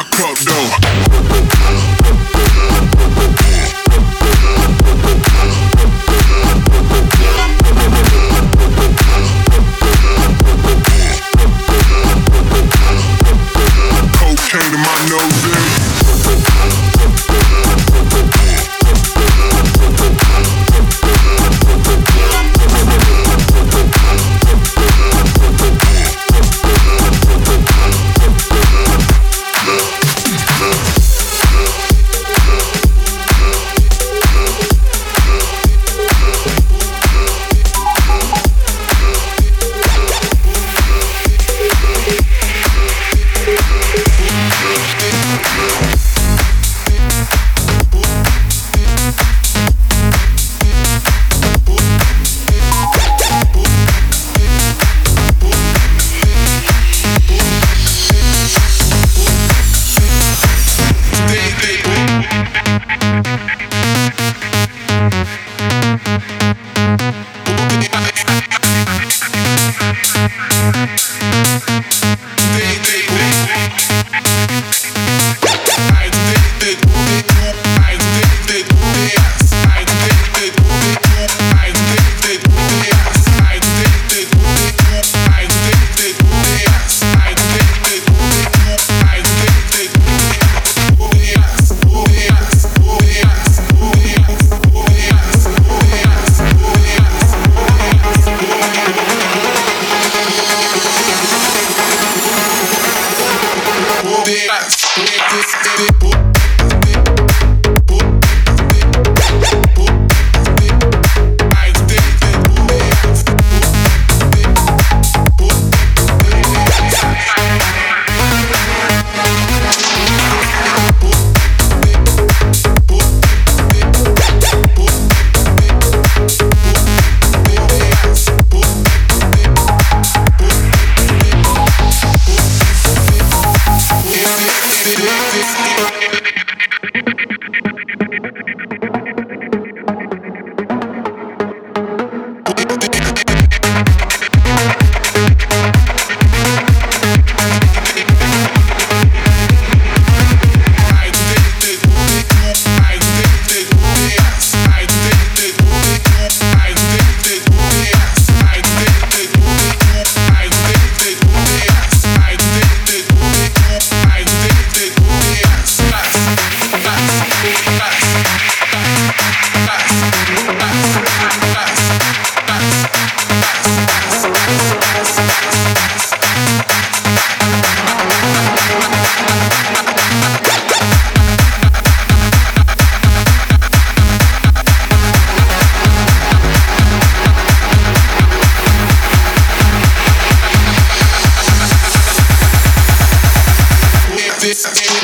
[0.00, 0.80] Dance,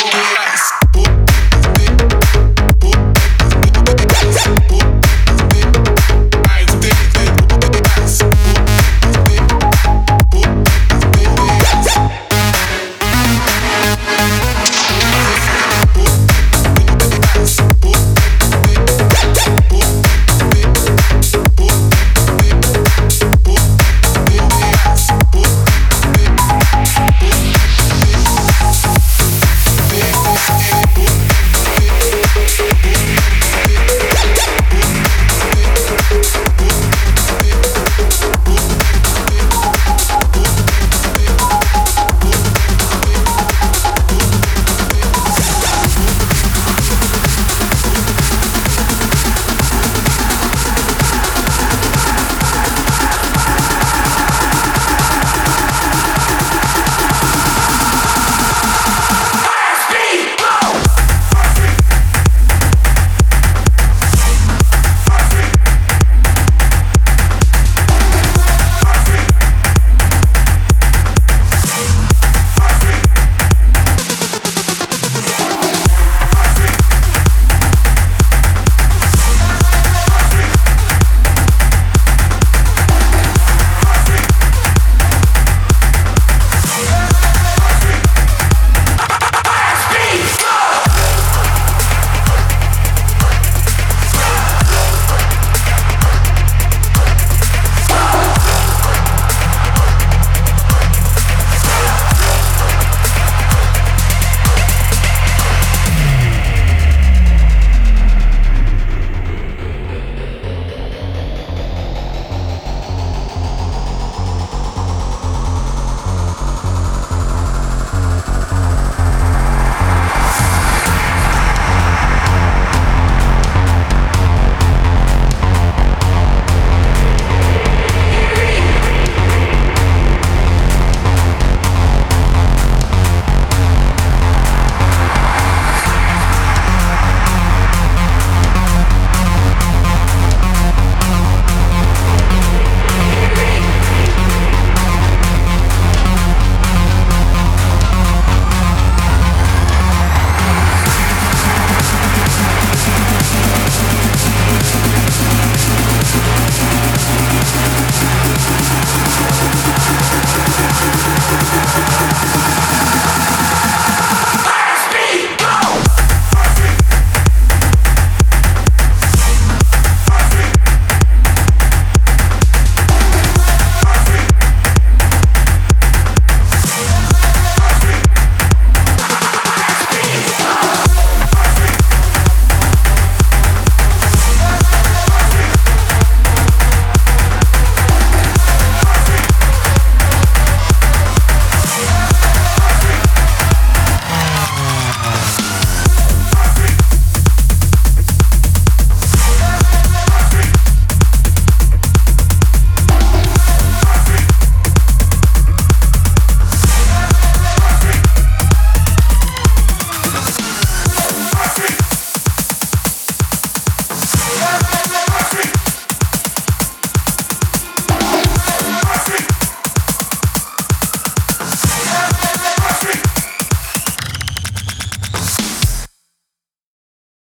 [0.00, 0.77] Whoa,